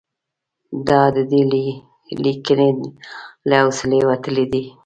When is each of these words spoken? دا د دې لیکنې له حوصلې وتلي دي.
دا 0.87 1.01
د 1.15 1.17
دې 1.31 1.41
لیکنې 2.23 2.69
له 3.49 3.55
حوصلې 3.63 3.99
وتلي 4.09 4.45
دي. 4.53 4.63